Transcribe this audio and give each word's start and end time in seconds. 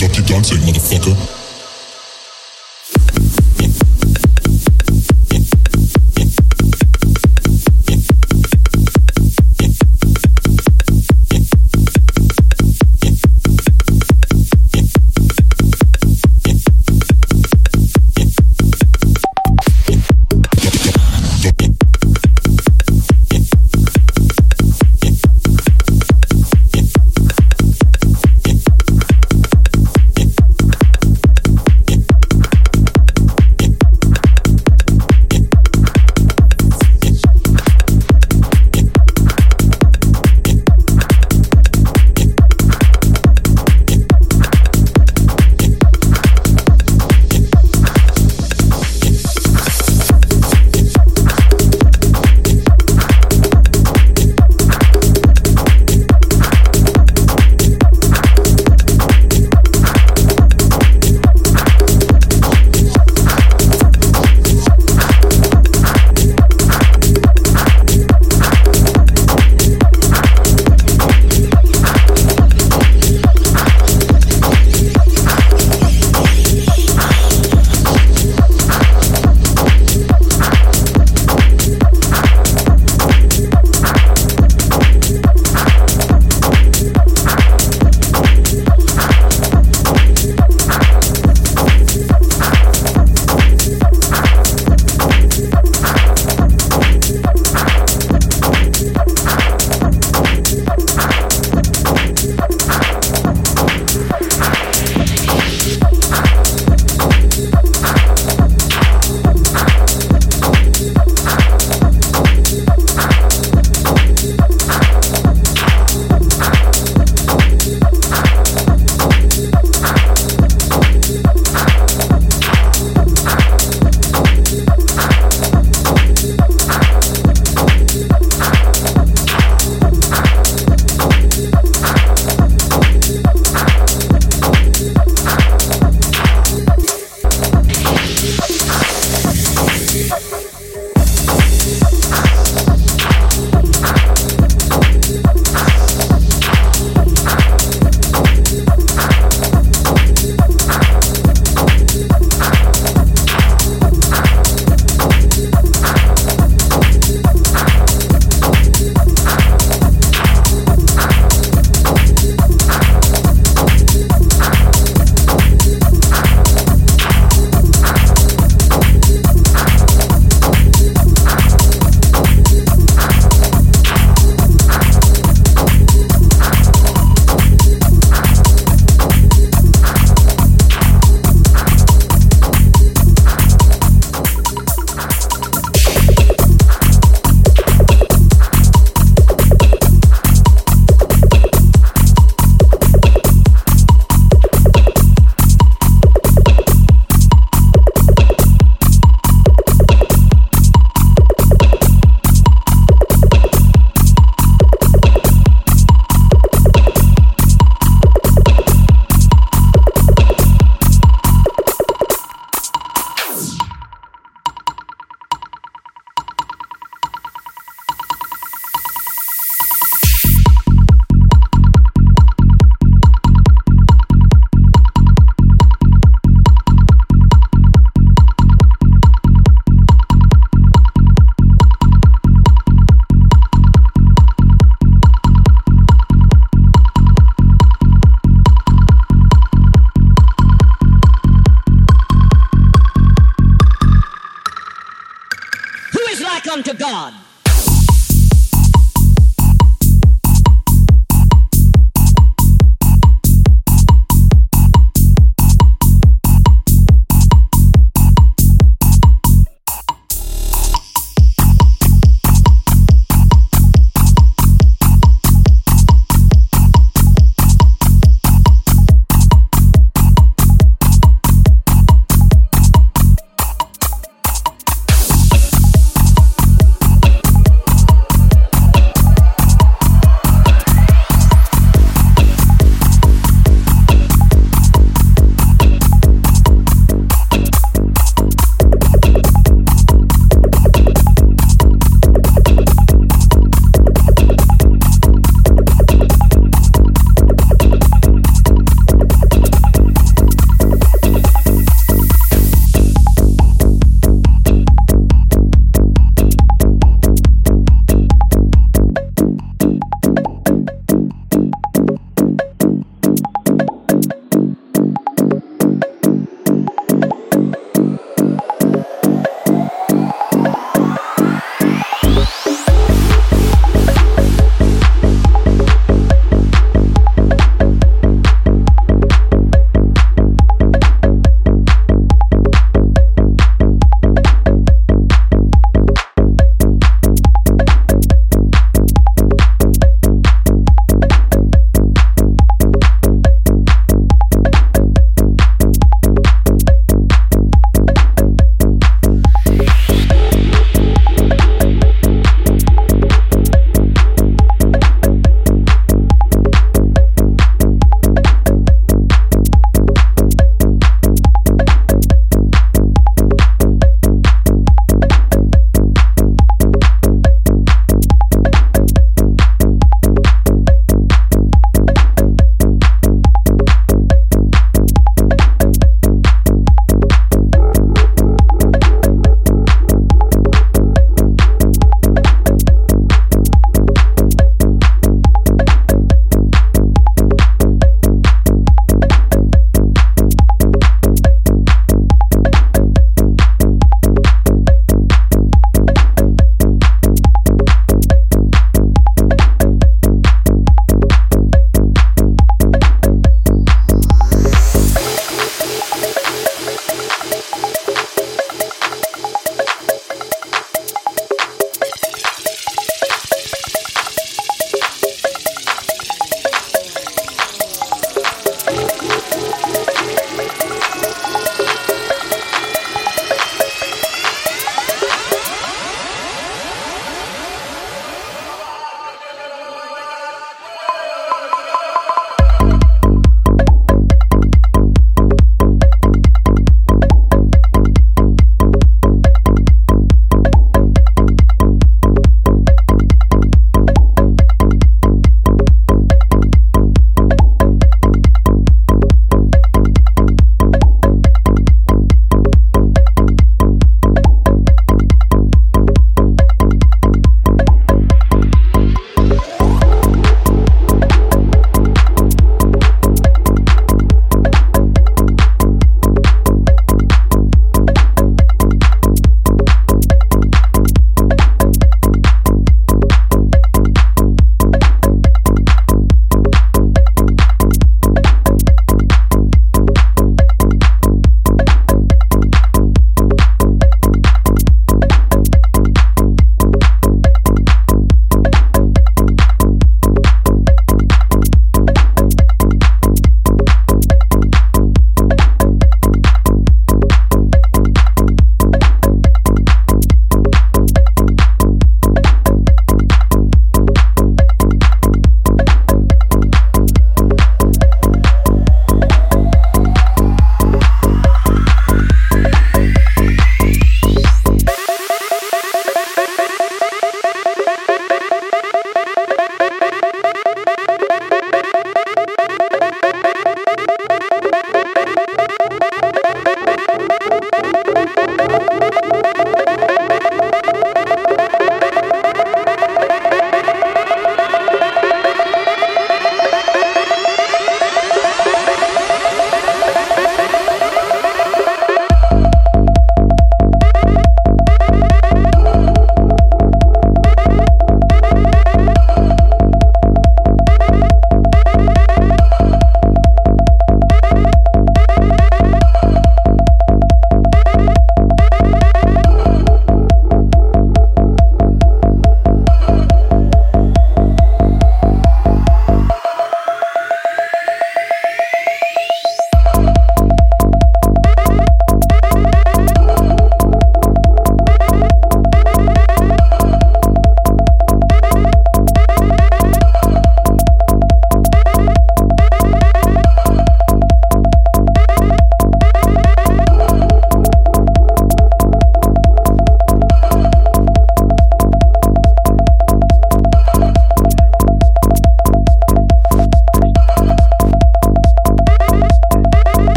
Ducky 0.00 0.22
dancing, 0.22 0.56
motherfucker. 0.64 1.39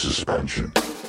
suspension. 0.00 0.99